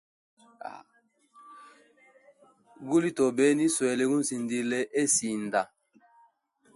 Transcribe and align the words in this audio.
Guli 2.87 3.11
tobe, 3.17 3.45
niswele 3.57 4.03
gunzindile 4.09 4.79
he 4.95 5.03
sinda. 5.15 5.61